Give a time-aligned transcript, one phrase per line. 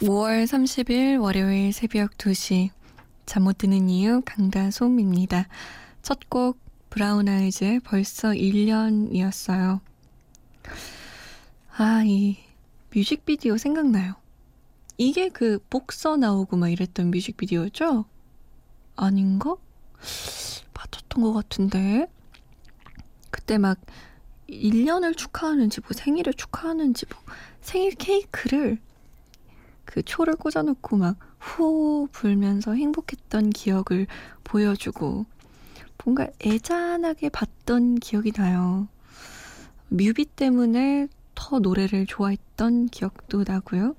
[0.00, 2.70] 5월 30일 월요일 새벽 2시
[3.26, 5.48] 잠 못 드는 이유 강다솜입니다.
[6.02, 9.80] 첫 곡 브라운 아이즈의 벌써 1년이었어요.
[11.76, 12.38] 아, 이
[12.94, 14.14] 뮤직비디오 생각나요.
[14.96, 18.04] 이게 그 복서 나오고 막 이랬던 뮤직비디오죠?
[18.96, 19.56] 아닌가?
[20.74, 22.06] 맞았던 것 같은데.
[23.30, 23.78] 그때 막
[24.48, 27.22] 1년을 축하하는지 뭐 생일을 축하하는지 뭐
[27.60, 28.78] 생일 케이크를
[29.98, 34.06] 그 초를 꽂아놓고 막후 불면서 행복했던 기억을
[34.44, 35.26] 보여주고
[36.04, 38.86] 뭔가 애잔하게 봤던 기억이 나요.
[39.88, 43.96] 뮤비 때문에 더 노래를 좋아했던 기억도 나고요.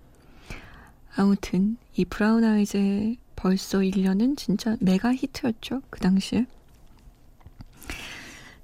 [1.18, 5.82] 아무튼 이 브라운 아이즈의 벌써 1년은 진짜 메가 히트였죠.
[5.90, 6.46] 그 당시에.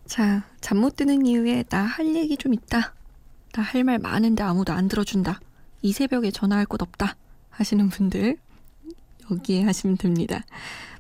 [0.06, 2.94] 자, 잠 못 드는 이유에 나 할 얘기 좀 있다.
[3.52, 5.41] 나 할 말 많은데 아무도 안 들어준다.
[5.81, 7.17] 이 새벽에 전화할 곳 없다
[7.57, 8.37] 하시는 분들
[9.31, 10.43] 여기에 하시면 됩니다.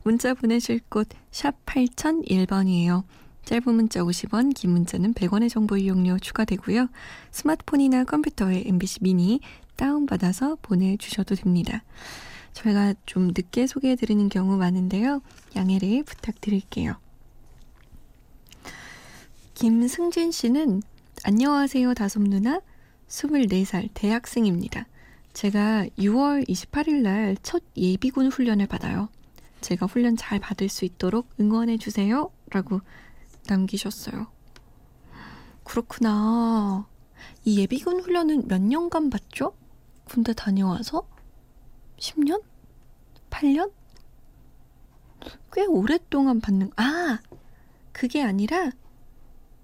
[0.03, 3.03] 문자 보내실 곳 샵 8001번이에요.
[3.43, 6.87] 짧은 문자 50원, 긴 문자는 100원의 정보 이용료 추가되고요.
[7.31, 9.41] 스마트폰이나 컴퓨터에 MBC 미니
[9.75, 11.83] 다운받아서 보내주셔도 됩니다.
[12.53, 15.21] 저희가 좀 늦게 소개해드리는 경우 많은데요.
[15.55, 16.95] 양해를 부탁드릴게요.
[19.55, 20.81] 김승진 씨는
[21.25, 22.61] 안녕하세요 다솜 누나
[23.09, 24.85] 24살 대학생입니다.
[25.35, 29.09] 제가 6월 28일 날 첫 예비군 훈련을 받아요.
[29.59, 32.31] 제가 훈련 잘 받을 수 있도록 응원해 주세요.
[32.51, 32.79] 라고
[33.47, 34.27] 남기셨어요.
[35.65, 36.87] 그렇구나.
[37.43, 39.57] 이 예비군 훈련은 몇 년간 받죠?
[40.05, 41.05] 군대 다녀와서?
[41.97, 42.41] 10년?
[43.29, 43.73] 8년?
[45.51, 47.19] 꽤 오랫동안 받는, 아!
[47.91, 48.71] 그게 아니라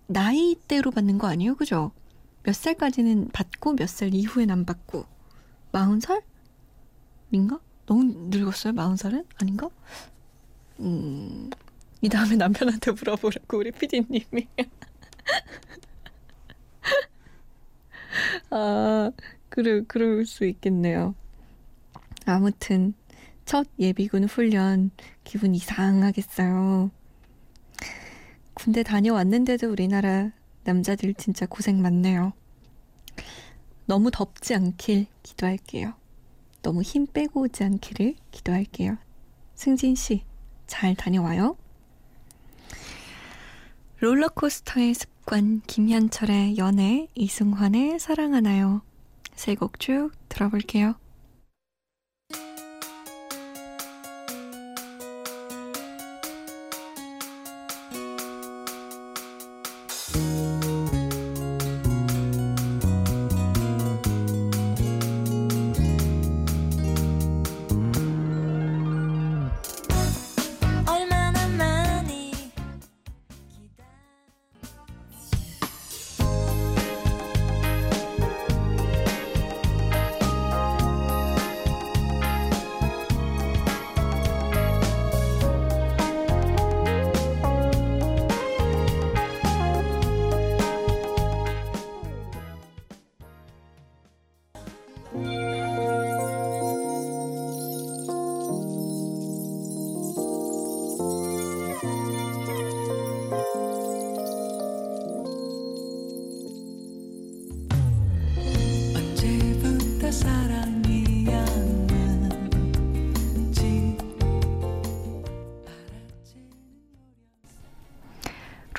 [0.08, 1.56] 나이대로 받는 거 아니에요?
[1.56, 1.92] 그죠?
[2.44, 5.06] 몇 살까지는 받고 몇 살 이후엔 안 받고
[5.72, 6.22] 마흔 살?
[7.32, 7.60] 인가?
[7.86, 8.74] 너무 늙었어요?
[8.74, 9.26] 마흔 살은?
[9.42, 9.70] 아닌가?
[10.80, 11.50] 음,
[12.02, 14.48] 이 다음에 남편한테 물어보려고 우리 피디님이.
[18.50, 19.12] 아,
[19.50, 21.16] 그럴, 그럴 수 있겠네요.
[22.26, 22.94] 아무튼,
[23.46, 24.92] 첫 예비군 훈련
[25.24, 26.92] 기분 이상하겠어요.
[28.54, 30.32] 군대 다녀왔는데도 우리나라
[30.64, 32.34] 남자들 진짜 고생 많네요.
[33.86, 35.94] 너무 덥지 않길 기도할게요.
[36.62, 38.98] 너무 힘 빼고 오지 않기를 기도할게요.
[39.56, 40.24] 승진 씨,
[40.68, 41.58] 잘 다녀와요.
[44.00, 48.82] 롤러코스터의 습관, 김현철의 연애, 이승환의 사랑하나요.
[49.36, 50.96] 세 곡 쭉 들어볼게요.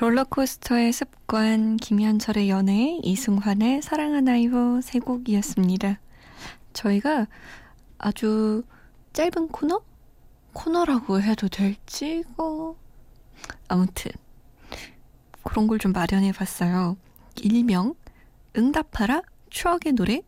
[0.03, 5.97] 롤러코스터의 습관, 김현철의 연애, 이승환의 사랑하나요 세 곡이었습니다.
[6.73, 7.27] 저희가
[7.99, 8.63] 아주
[9.13, 9.81] 짧은 코너?
[10.51, 12.75] 코너라고 해도 될지, 어.
[13.69, 14.11] 아무튼,
[15.41, 16.97] 그런 걸 좀 마련해 봤어요.
[17.41, 17.95] 일명,
[18.57, 19.21] 응답하라
[19.51, 20.21] 추억의 노래.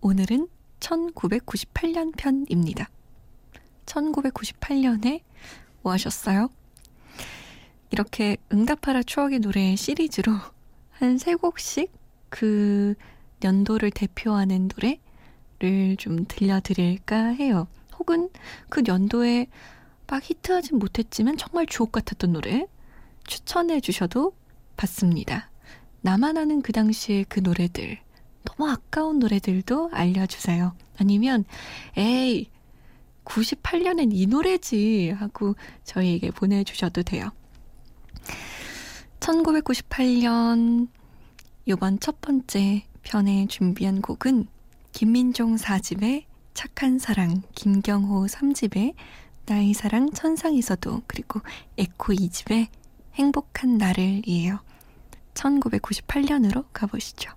[0.00, 0.48] 오늘은
[0.80, 2.88] 1998년 편입니다.
[3.84, 5.20] 1998년에
[5.82, 6.48] 뭐 하셨어요?
[7.90, 10.32] 이렇게 응답하라 추억의 노래 시리즈로
[10.90, 11.92] 한 세 곡씩
[12.28, 12.94] 그
[13.44, 14.68] 연도를 대표하는
[15.60, 17.68] 노래를 좀 들려드릴까 해요.
[17.98, 18.30] 혹은
[18.68, 19.46] 그 연도에
[20.06, 22.66] 막 히트하진 못했지만 정말 주옥 같았던 노래
[23.26, 24.32] 추천해 주셔도
[24.76, 25.50] 받습니다.
[26.02, 27.98] 나만 아는 그 당시의 그 노래들,
[28.44, 30.74] 너무 아까운 노래들도 알려주세요.
[30.98, 31.44] 아니면,
[31.96, 32.48] 에이,
[33.24, 37.30] 98년엔 이 노래지 하고 저희에게 보내주셔도 돼요.
[39.26, 40.86] 1998년
[41.66, 44.46] 요번 첫 번째 편에 준비한 곡은
[44.92, 46.24] 김민종 4집의
[46.54, 48.94] 착한 사랑, 김경호 3집의
[49.46, 51.40] 나의 사랑 천상에서도 그리고
[51.76, 52.68] 에코 2집의
[53.14, 54.60] 행복한 나를이에요.
[55.34, 57.32] 1998년으로 가보시죠.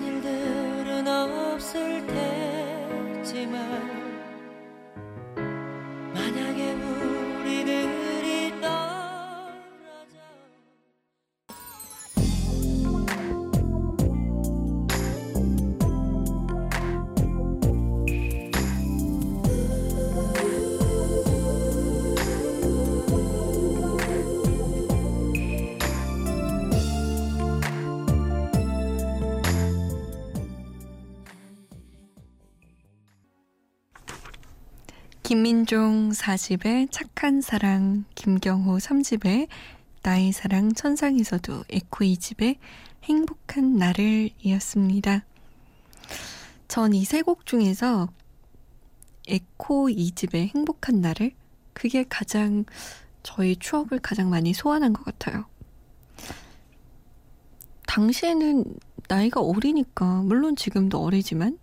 [0.00, 1.91] 일들은 없을
[35.22, 39.48] 김민종 4집의 착한 사랑, 김경호 3집의
[40.02, 42.58] 나의 사랑 천상에서도 에코 2집의
[43.04, 45.24] 행복한 나를 이었습니다.
[46.68, 48.08] 전 이 세 곡 중에서
[49.28, 51.32] 에코 2집의 행복한 나를
[51.72, 52.64] 그게 가장
[53.22, 55.44] 저희 추억을 가장 많이 소환한 것 같아요.
[57.86, 58.64] 당시에는
[59.08, 61.58] 나이가 어리니까 물론 지금도 어리지만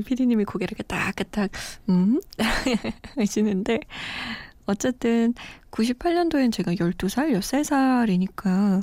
[0.00, 1.50] 피디님이 고개를 까딱까딱
[1.90, 2.20] 음?
[3.16, 3.80] 하시는데
[4.66, 5.34] 어쨌든
[5.70, 8.82] 98년도엔 제가 12살, 13살이니까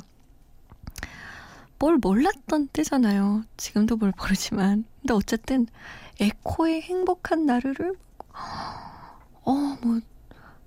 [1.78, 3.42] 뭘 몰랐던 때잖아요.
[3.56, 4.84] 지금도 뭘 모르지만.
[5.00, 5.66] 근데 어쨌든
[6.20, 7.94] 에코의 행복한 나르를
[9.44, 9.52] 어,
[9.82, 10.00] 뭐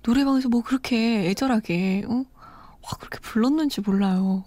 [0.02, 2.14] 노래방에서 뭐 그렇게 애절하게 어?
[2.14, 4.44] 와 그렇게 불렀는지 몰라요.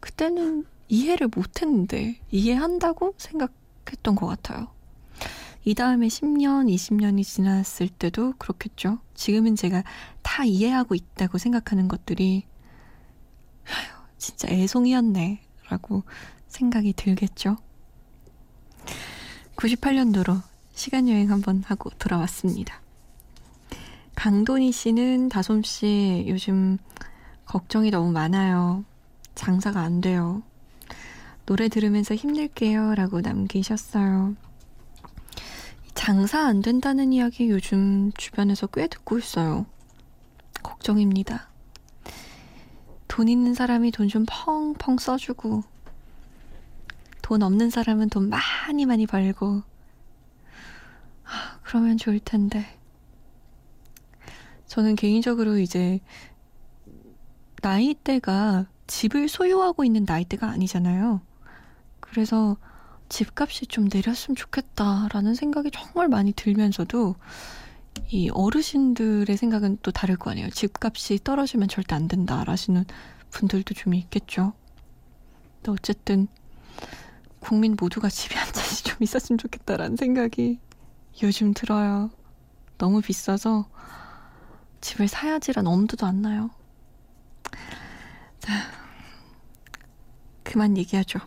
[0.00, 3.52] 그때는 이해를 못했는데 이해한다고 생각
[3.90, 4.73] 했던 것 같아요.
[5.64, 8.98] 이 다음에 10년, 20년이 지났을 때도 그렇겠죠.
[9.14, 9.82] 지금은 제가
[10.22, 12.44] 다 이해하고 있다고 생각하는 것들이,
[14.18, 15.40] 진짜 애송이었네.
[15.70, 16.02] 라고
[16.48, 17.56] 생각이 들겠죠.
[19.56, 20.42] 98년도로
[20.74, 22.82] 시간 여행 한번 하고 돌아왔습니다.
[24.14, 26.78] 강돈희 씨는 다솜 씨 요즘
[27.46, 28.84] 걱정이 너무 많아요.
[29.34, 30.42] 장사가 안 돼요.
[31.46, 32.94] 노래 들으면서 힘낼게요.
[32.94, 34.36] 라고 남기셨어요.
[36.04, 39.64] 장사 안 된다는 이야기 요즘 주변에서 꽤 듣고 있어요.
[40.62, 41.48] 걱정입니다.
[43.08, 45.64] 돈 있는 사람이 돈 좀 펑펑 써주고,
[47.22, 49.62] 돈 없는 사람은 돈 많이 많이 벌고,
[51.24, 52.66] 아, 그러면 좋을 텐데.
[54.66, 56.00] 저는 개인적으로 이제
[57.62, 61.22] 나이대가 집을 소유하고 있는 나이대가 아니잖아요.
[62.00, 62.58] 그래서
[63.14, 67.14] 집값이 좀 내렸으면 좋겠다라는 생각이 정말 많이 들면서도
[68.08, 70.50] 이 어르신들의 생각은 또 다를 거 아니에요.
[70.50, 72.84] 집값이 떨어지면 절대 안 된다라시는
[73.30, 74.52] 분들도 좀 있겠죠.
[75.62, 76.26] 근데 어쨌든
[77.38, 80.58] 국민 모두가 집이 한 채씩 좀 있었으면 좋겠다라는 생각이
[81.22, 82.10] 요즘 들어요.
[82.78, 83.68] 너무 비싸서
[84.80, 86.50] 집을 사야지란 엄두도 안 나요.
[88.40, 88.52] 자,
[90.42, 91.20] 그만 얘기하죠.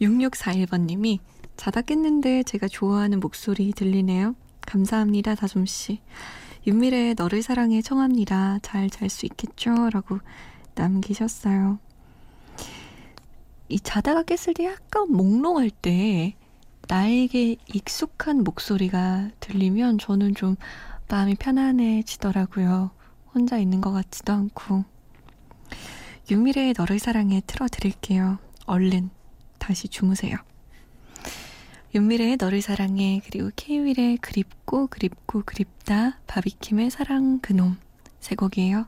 [0.00, 1.18] 6641번님이
[1.56, 4.34] 자다 깼는데 제가 좋아하는 목소리 들리네요.
[4.66, 6.00] 감사합니다, 다솜씨.
[6.66, 8.58] 윤미래의 너를 사랑해 청합니다.
[8.62, 9.88] 잘 잘 수 있겠죠?
[9.90, 10.18] 라고
[10.74, 11.78] 남기셨어요.
[13.68, 16.36] 이 자다가 깼을 때 약간 몽롱할 때
[16.88, 20.56] 나에게 익숙한 목소리가 들리면 저는 좀
[21.08, 22.90] 마음이 편안해지더라고요.
[23.34, 24.84] 혼자 있는 것 같지도 않고.
[26.30, 28.38] 윤미래의 너를 사랑해 틀어드릴게요.
[28.66, 29.10] 얼른
[29.66, 30.36] 다시 주무세요.
[31.92, 37.76] 윤미래의 너를 사랑해 그리고 케이윌의 그립고 그립고 그립다 바비킴의 사랑 그놈
[38.20, 38.86] 세 곡이에요.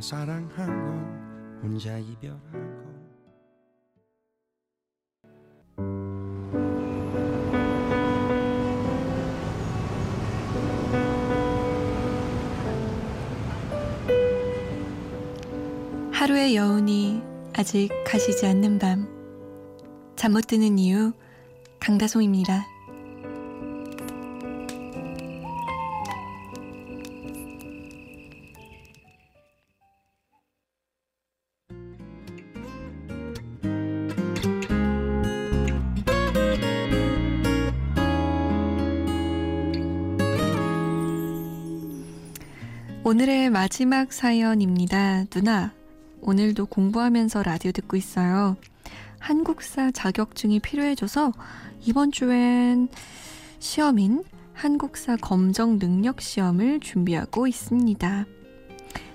[0.00, 0.72] 사랑하고
[1.62, 2.66] 혼자 이별하고
[16.12, 17.22] 하루의 여운이
[17.54, 19.06] 아직 가시지 않는 밤.
[20.16, 21.12] 잠 못 드는 이유
[21.80, 22.66] 강다송입니다.
[43.06, 45.26] 오늘의 마지막 사연입니다.
[45.30, 45.72] 누나,
[46.22, 48.56] 오늘도 공부하면서 라디오 듣고 있어요.
[49.20, 51.30] 한국사 자격증이 필요해져서
[51.82, 52.88] 이번 주엔
[53.60, 58.26] 시험인 한국사 검정 능력 시험을 준비하고 있습니다.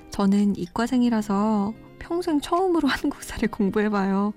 [0.10, 4.32] 저는 이과생이라서 평생 처음으로 한국사를 공부해봐요.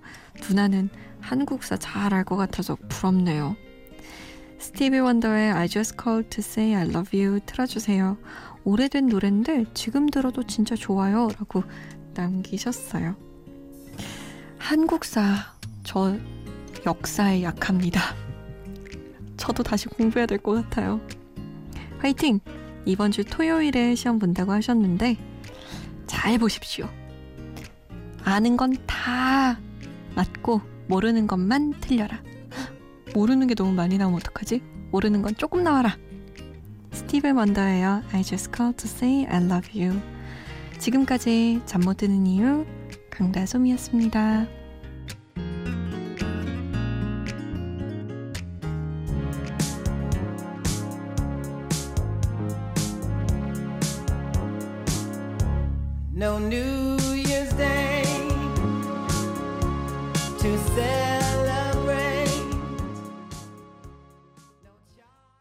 [0.49, 0.89] 누나는
[1.21, 3.55] 한국사 잘 알 것 같아서 부럽네요.
[4.59, 8.17] 스티비 원더의 I just called to say I love you 틀어주세요.
[8.65, 11.29] 오래된 노래인데 지금 들어도 진짜 좋아요.
[11.39, 11.63] 라고
[12.15, 13.17] 남기셨어요.
[14.59, 15.35] 한국사,
[15.83, 16.17] 저
[16.87, 18.01] 역사에 약합니다.
[19.37, 21.01] 저도 다시 공부해야 될 것 같아요.
[21.99, 22.41] 화이팅!
[22.87, 25.17] 이번 주 토요일에 시험 본다고 하셨는데
[26.07, 26.89] 잘 보십시오.
[28.25, 29.59] 아는 건 다
[30.15, 32.23] 맞고 모르는 것만 틀려라.
[33.15, 34.63] 모르는 게 너무 많이 나오면 어떡하지?
[34.91, 35.97] 모르는 건 조금 나와라.
[37.15, 38.03] 스티븐 원더예요.
[38.13, 40.01] I just called to say I love you.
[40.81, 42.67] 지금까지 잠 못 드는 이유
[43.11, 44.64] 강다솜이었습니다.